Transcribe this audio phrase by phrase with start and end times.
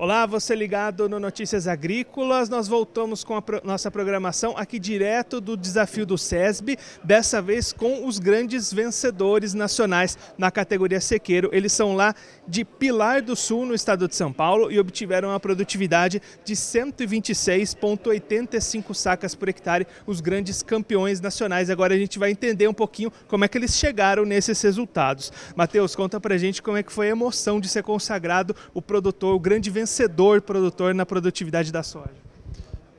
[0.00, 2.48] Olá, você ligado no Notícias Agrícolas.
[2.48, 7.72] Nós voltamos com a pro nossa programação aqui direto do desafio do SESB, dessa vez
[7.72, 11.50] com os grandes vencedores nacionais na categoria sequeiro.
[11.52, 12.14] Eles são lá
[12.46, 18.94] de Pilar do Sul, no estado de São Paulo, e obtiveram a produtividade de 126,85
[18.94, 21.70] sacas por hectare, os grandes campeões nacionais.
[21.70, 25.32] Agora a gente vai entender um pouquinho como é que eles chegaram nesses resultados.
[25.56, 29.34] Matheus, conta pra gente como é que foi a emoção de ser consagrado o produtor,
[29.34, 32.12] o grande vencedor vencedor produtor na produtividade da soja?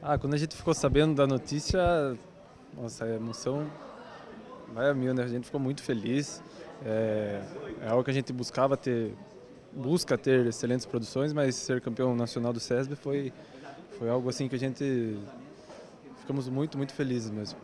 [0.01, 2.17] Ah, quando a gente ficou sabendo da notícia,
[2.75, 3.69] nossa, a emoção
[4.73, 5.23] vai a mil, né?
[5.23, 6.41] A gente ficou muito feliz.
[6.83, 7.41] É,
[7.83, 9.13] é algo que a gente buscava ter,
[9.71, 13.31] busca ter excelentes produções, mas ser campeão nacional do SESB foi,
[13.99, 15.19] foi algo assim que a gente
[16.21, 17.59] ficamos muito, muito felizes mesmo.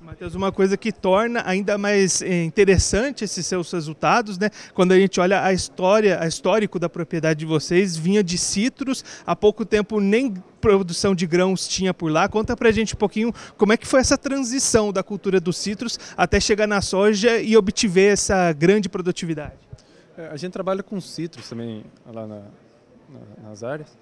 [0.00, 4.48] Matheus, uma coisa que torna ainda mais eh, interessante esses seus resultados, né?
[4.72, 9.04] Quando a gente olha a história, a histórico da propriedade de vocês, vinha de citros,
[9.26, 12.28] há pouco tempo nem produção de grãos tinha por lá.
[12.30, 15.98] Conta pra gente um pouquinho como é que foi essa transição da cultura dos citros
[16.16, 19.58] até chegar na soja e obter essa grande produtividade.
[20.16, 23.98] É, a gente trabalha com citros também lá na, na, nas áreas.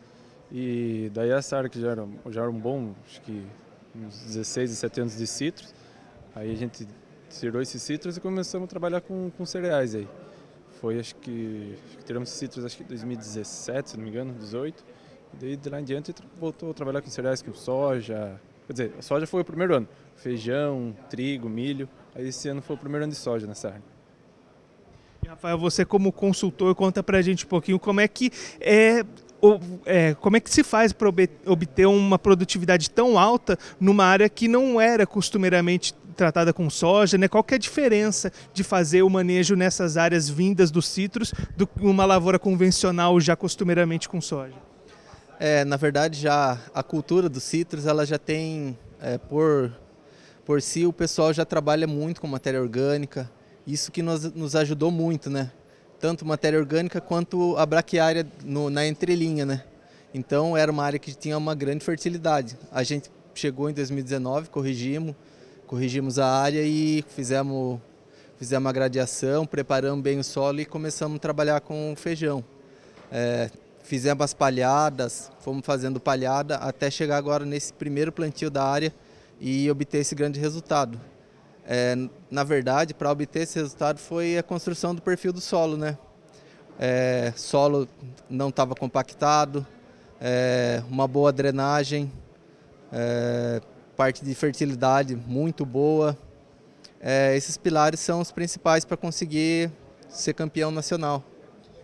[0.52, 3.42] E daí essa área que já era, já era um bom, acho que
[3.96, 5.74] uns 16, 17 anos de citros,
[6.38, 6.86] Aí a gente
[7.28, 10.08] tirou esses citros e começamos a trabalhar com, com cereais aí.
[10.80, 14.84] Foi, acho que, acho que tiramos citros acho que 2017, se não me engano, 18.
[15.34, 18.40] E daí de lá em diante voltou a trabalhar com cereais, com soja.
[18.68, 19.88] Quer dizer, a soja foi o primeiro ano.
[20.14, 21.88] Feijão, trigo, milho.
[22.14, 23.82] Aí esse ano foi o primeiro ano de soja nessa área.
[25.26, 29.04] Rafael, você como consultor, conta pra gente um pouquinho como é que é
[29.86, 31.08] é, como é que se faz para
[31.46, 37.28] obter uma produtividade tão alta numa área que não era costumeiramente tratada com soja, né?
[37.28, 41.66] Qual que é a diferença de fazer o manejo nessas áreas vindas dos citros do
[41.66, 44.54] que uma lavoura convencional já costumeiramente com soja?
[45.38, 49.72] É, na verdade, já a cultura dos citros, ela já tem é, por
[50.44, 53.30] por si o pessoal já trabalha muito com matéria orgânica.
[53.66, 55.52] Isso que nos, nos ajudou muito, né?
[56.00, 59.64] Tanto matéria orgânica quanto a braquiária no, na entrelinha, né?
[60.14, 62.56] Então era uma área que tinha uma grande fertilidade.
[62.70, 65.14] A gente chegou em 2019, corrigimos,
[65.66, 67.80] corrigimos a área e fizemos,
[68.38, 72.44] fizemos a gradiação, preparamos bem o solo e começamos a trabalhar com feijão.
[73.10, 73.50] É,
[73.82, 78.94] fizemos as palhadas, fomos fazendo palhada até chegar agora nesse primeiro plantio da área
[79.40, 80.98] e obter esse grande resultado.
[81.70, 81.94] É,
[82.30, 85.98] na verdade, para obter esse resultado foi a construção do perfil do solo, né?
[86.78, 87.86] É, solo
[88.30, 89.66] não estava compactado,
[90.18, 92.10] é, uma boa drenagem,
[92.90, 93.60] é,
[93.94, 96.16] parte de fertilidade muito boa.
[96.98, 99.70] É, esses pilares são os principais para conseguir
[100.08, 101.22] ser campeão nacional.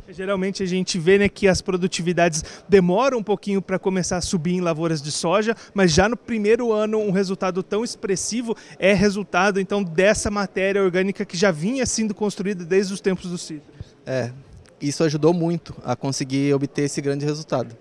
[0.09, 4.55] Geralmente a gente vê né, que as produtividades demoram um pouquinho para começar a subir
[4.55, 9.59] em lavouras de soja, mas já no primeiro ano um resultado tão expressivo é resultado
[9.59, 13.97] então dessa matéria orgânica que já vinha sendo construída desde os tempos dos cítricos.
[14.05, 14.31] É,
[14.81, 17.75] isso ajudou muito a conseguir obter esse grande resultado.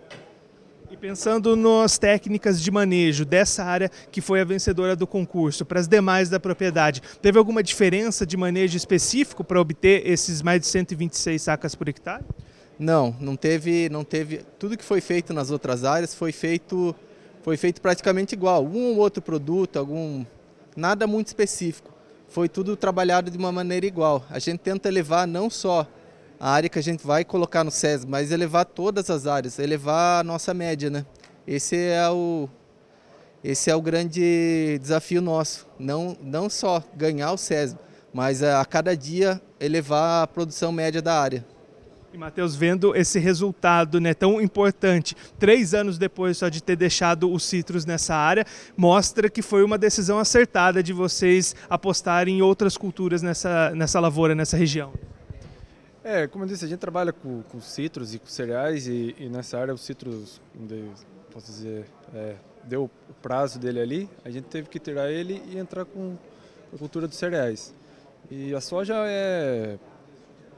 [1.03, 5.85] Pensando nas técnicas de manejo dessa área que foi a vencedora do concurso, para as
[5.85, 11.41] demais da propriedade, teve alguma diferença de manejo específico para obter esses mais de 126
[11.41, 12.23] sacas por hectare?
[12.79, 14.45] Não, não teve, não teve.
[14.57, 16.95] Tudo que foi feito nas outras áreas foi feito,
[17.41, 18.63] foi feito praticamente igual.
[18.65, 20.23] Um ou outro produto, algum,
[20.73, 21.91] nada muito específico.
[22.29, 24.25] Foi tudo trabalhado de uma maneira igual.
[24.29, 25.85] A gente tenta levar não só
[26.43, 30.19] a área que a gente vai colocar no SES, mas elevar todas as áreas, elevar
[30.19, 31.05] a nossa média, né?
[31.47, 32.49] Esse é o
[33.41, 37.77] esse é o grande desafio nosso, não não só ganhar o SES,
[38.13, 41.45] mas a cada dia elevar a produção média da área.
[42.13, 47.31] E Matheus, vendo esse resultado né, tão importante, três anos depois só de ter deixado
[47.31, 52.75] os citros nessa área, mostra que foi uma decisão acertada de vocês apostarem em outras
[52.75, 54.91] culturas nessa, nessa lavoura, nessa região.
[56.03, 59.29] É, como eu disse, a gente trabalha com, com citros e com cereais e, e
[59.29, 60.41] nessa área os citros,
[61.31, 62.35] posso dizer, é,
[62.65, 66.17] deu o prazo dele ali, a gente teve que tirar ele e entrar com
[66.73, 67.73] a cultura dos cereais.
[68.29, 69.79] E a soja é,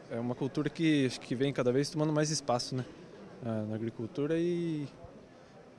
[0.10, 2.86] é uma cultura que acho que vem cada vez tomando mais espaço né,
[3.44, 4.88] na, agricultura e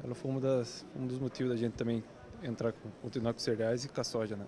[0.04, 2.04] ela foi uma das, um dos motivos da gente também
[2.40, 4.36] entrar com, continuar com cereais e com a soja.
[4.36, 4.46] Né.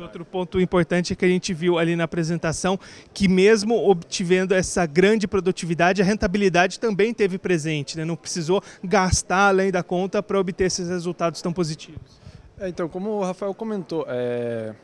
[0.00, 2.78] Outro ponto importante é que a gente viu ali na apresentação
[3.12, 8.04] que mesmo obtivendo essa grande produtividade, a rentabilidade também teve presente, né?
[8.04, 12.20] não precisou gastar além da conta para obter esses resultados tão positivos.
[12.58, 14.74] É, então, como o Rafael comentou, é,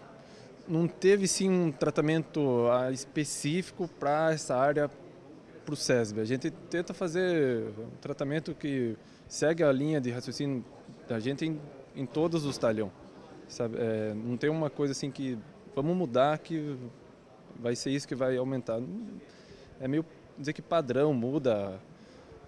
[0.66, 4.90] não teve sim um tratamento ah, específico para essa área
[5.64, 6.20] para o SESB.
[6.20, 8.96] A gente tenta fazer um tratamento que
[9.28, 10.64] segue a linha de raciocínio
[11.08, 11.60] da gente em,
[11.94, 12.90] em todos os talhão.
[13.50, 13.76] Sabe?
[13.78, 15.36] É, não tem uma coisa assim que
[15.74, 16.76] vamos mudar que
[17.58, 18.80] vai ser isso que vai aumentar.
[19.80, 20.04] É meio
[20.38, 21.78] dizer que padrão muda,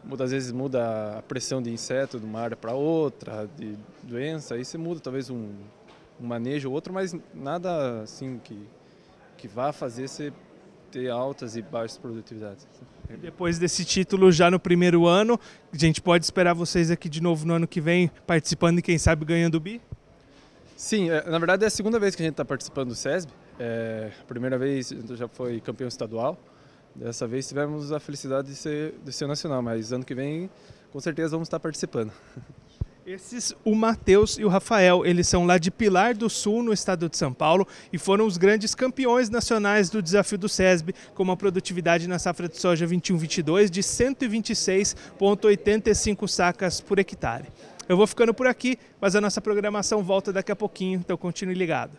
[0.03, 4.55] muda às vezes muda a pressão de inseto de uma área para outra, de doença,
[4.55, 5.51] aí você muda talvez um,
[6.21, 8.59] um manejo ou outro, mas nada assim que
[9.37, 10.33] que vá fazer você
[10.93, 12.65] ter altas e baixas produtividades.
[13.21, 15.41] Depois desse título já no primeiro ano,
[15.73, 18.99] a gente pode esperar vocês aqui de novo no ano que vem participando e quem
[18.99, 19.81] sabe ganhando o bi?
[20.83, 23.31] Sim, é, na verdade é a segunda vez que a gente está participando do SESB.
[23.57, 26.37] É, a primeira vez a gente já foi campeão estadual.
[26.93, 30.51] Dessa vez tivemos a felicidade de ser, de ser nacional, mas ano que vem
[30.93, 32.11] com certeza vamos estar participando.
[33.07, 37.09] Esses, o Matheus e o Rafael, eles são lá de Pilar do Sul, no estado
[37.09, 41.37] de São Paulo, e foram os grandes campeões nacionais do desafio do SESB, com uma
[41.37, 47.47] produtividade na safra de soja 21-22 de 126,85 sacas por hectare.
[47.93, 51.55] Eu vou ficando por aqui, mas a nossa programação volta daqui a pouquinho, então continue
[51.55, 51.99] ligado.